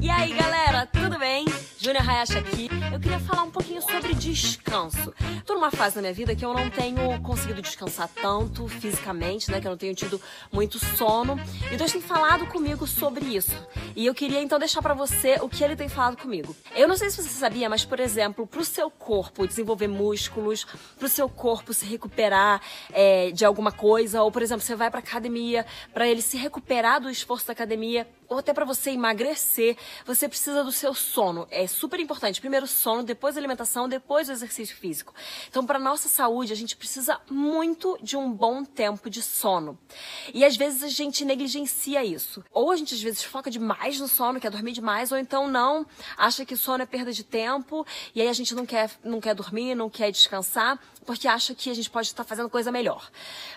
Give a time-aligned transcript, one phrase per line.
[0.00, 1.44] E aí, galera, tudo bem?
[1.78, 2.65] Júnia Hayashi aqui.
[2.96, 5.12] Eu queria falar um pouquinho sobre descanso.
[5.44, 9.60] Tô numa fase da minha vida que eu não tenho conseguido descansar tanto fisicamente, né?
[9.60, 10.18] Que eu não tenho tido
[10.50, 11.38] muito sono.
[11.70, 13.54] E Deus tem falado comigo sobre isso.
[13.94, 16.56] E eu queria então deixar para você o que ele tem falado comigo.
[16.74, 20.66] Eu não sei se você sabia, mas por exemplo, pro seu corpo desenvolver músculos,
[20.98, 22.62] pro seu corpo se recuperar
[22.94, 26.98] é, de alguma coisa, ou por exemplo, você vai pra academia, para ele se recuperar
[26.98, 31.46] do esforço da academia, ou até para você emagrecer, você precisa do seu sono.
[31.50, 32.40] É super importante.
[32.40, 35.14] Primeiro sono, depois alimentação, depois o exercício físico.
[35.48, 39.78] Então, para nossa saúde, a gente precisa muito de um bom tempo de sono.
[40.32, 42.44] E às vezes a gente negligencia isso.
[42.52, 45.86] Ou a gente às vezes foca demais no sono, quer dormir demais, ou então não,
[46.16, 49.34] acha que sono é perda de tempo, e aí a gente não quer, não quer
[49.34, 53.10] dormir, não quer descansar, porque acha que a gente pode estar fazendo coisa melhor.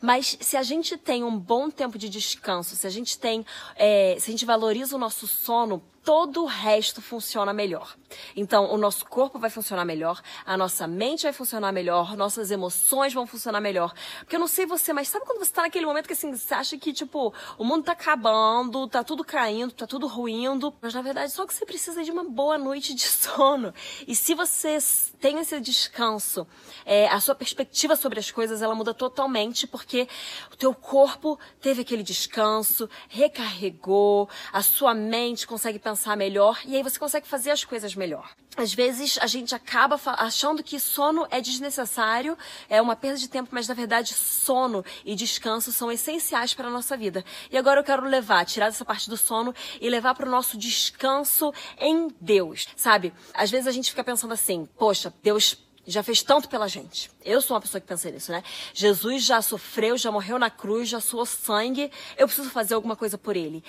[0.00, 3.46] Mas se a gente tem um bom tempo de descanso, se a gente tem,
[3.76, 7.96] é, se a gente valoriza o nosso sono, todo o resto funciona melhor.
[8.36, 13.12] Então, o nosso corpo vai funcionar melhor, a nossa mente vai funcionar melhor, nossas emoções
[13.12, 13.92] vão funcionar melhor.
[14.20, 16.54] Porque eu não sei você, mas sabe quando você tá naquele momento que assim, você
[16.54, 21.02] acha que, tipo, o mundo tá acabando, tá tudo caindo, tá tudo ruindo, mas na
[21.02, 23.74] verdade só que você precisa de uma boa noite de sono.
[24.06, 24.78] E se você
[25.20, 26.46] tem esse descanso,
[26.84, 30.06] é, a sua perspectiva sobre as coisas, ela muda totalmente, porque
[30.52, 36.82] o teu corpo teve aquele descanso, recarregou, a sua mente consegue pensar melhor e aí
[36.82, 38.30] você consegue fazer as coisas melhor.
[38.56, 42.36] Às vezes a gente acaba achando que sono é desnecessário,
[42.68, 46.70] é uma perda de tempo, mas na verdade sono e descanso são essenciais para a
[46.70, 47.24] nossa vida.
[47.50, 50.56] E agora eu quero levar, tirar dessa parte do sono e levar para o nosso
[50.56, 53.12] descanso em Deus, sabe?
[53.34, 57.10] Às vezes a gente fica pensando assim, poxa, Deus já fez tanto pela gente.
[57.24, 58.42] Eu sou uma pessoa que pensa nisso, né?
[58.74, 61.90] Jesus já sofreu, já morreu na cruz, já suou sangue.
[62.16, 63.62] Eu preciso fazer alguma coisa por ele.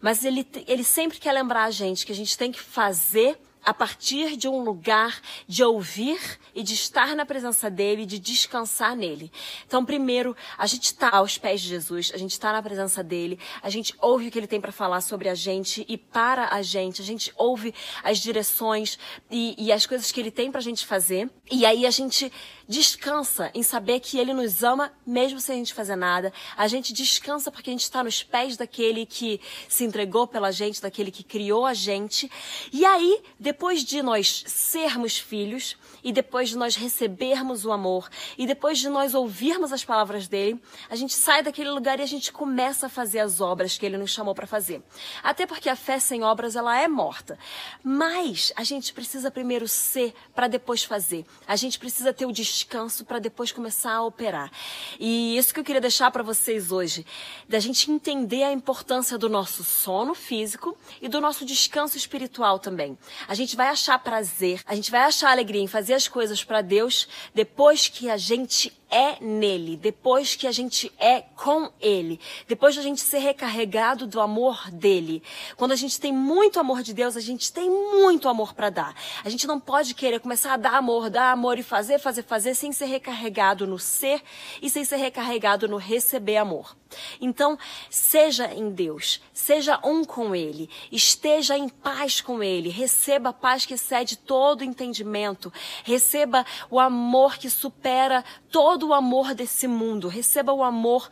[0.00, 3.74] Mas ele, ele sempre quer lembrar a gente que a gente tem que fazer a
[3.74, 6.20] partir de um lugar de ouvir
[6.54, 9.30] e de estar na presença dele, de descansar nele.
[9.66, 13.38] Então, primeiro, a gente está aos pés de Jesus, a gente está na presença dele,
[13.62, 16.62] a gente ouve o que ele tem para falar sobre a gente e para a
[16.62, 18.98] gente, a gente ouve as direções
[19.30, 21.30] e, e as coisas que ele tem para a gente fazer.
[21.50, 22.32] E aí a gente
[22.70, 26.32] descansa em saber que ele nos ama mesmo sem a gente fazer nada.
[26.56, 30.80] A gente descansa porque a gente está nos pés daquele que se entregou pela gente,
[30.80, 32.30] daquele que criou a gente.
[32.72, 38.08] E aí, depois de nós sermos filhos, e depois de nós recebermos o amor,
[38.38, 42.06] e depois de nós ouvirmos as palavras dele, a gente sai daquele lugar e a
[42.06, 44.80] gente começa a fazer as obras que ele nos chamou para fazer.
[45.24, 47.36] Até porque a fé sem obras ela é morta.
[47.82, 51.26] Mas a gente precisa primeiro ser para depois fazer.
[51.48, 54.50] A gente precisa ter o descanso para depois começar a operar.
[54.98, 57.06] E isso que eu queria deixar para vocês hoje,
[57.48, 62.98] da gente entender a importância do nosso sono físico e do nosso descanso espiritual também.
[63.26, 66.60] A gente vai achar prazer, a gente vai achar alegria em fazer as coisas para
[66.60, 72.74] Deus depois que a gente é nele, depois que a gente é com ele, depois
[72.74, 75.22] de a gente ser recarregado do amor dele.
[75.56, 78.94] Quando a gente tem muito amor de Deus, a gente tem muito amor para dar.
[79.24, 82.49] A gente não pode querer começar a dar amor, dar amor e fazer, fazer, fazer
[82.54, 84.22] sem ser recarregado no ser
[84.60, 86.76] e sem ser recarregado no receber amor.
[87.20, 87.58] Então,
[87.88, 93.66] seja em Deus, seja um com Ele, esteja em paz com Ele, receba a paz
[93.66, 95.52] que excede todo entendimento,
[95.84, 101.10] receba o amor que supera todo o amor desse mundo, receba o amor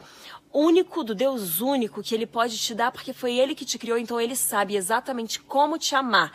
[0.52, 3.98] único do Deus único que ele pode te dar, porque foi ele que te criou,
[3.98, 6.32] então ele sabe exatamente como te amar.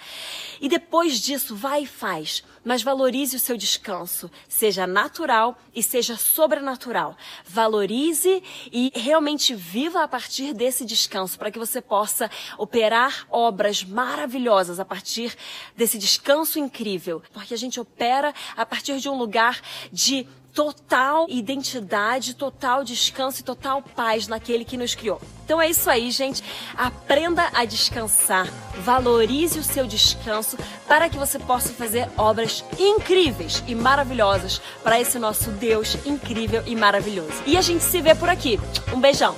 [0.62, 6.16] E depois disso, vai e faz, mas valorize o seu descanso, seja natural e seja
[6.16, 7.18] sobrenatural.
[7.46, 8.92] Valorize e
[9.34, 15.36] realmente viva a partir desse descanso, para que você possa operar obras maravilhosas a partir
[15.76, 19.60] desse descanso incrível, porque a gente opera a partir de um lugar
[19.92, 25.20] de total identidade, total descanso e total paz naquele que nos criou.
[25.44, 26.44] Então é isso aí, gente.
[26.78, 28.48] Aprenda a descansar,
[28.78, 30.58] valorize o seu descanso
[30.88, 36.76] para que você possa fazer obras incríveis e maravilhosas para esse nosso Deus incrível e
[36.76, 37.44] maravilhoso.
[37.46, 38.60] E a gente se vê por aqui.
[38.94, 39.36] Um beijão.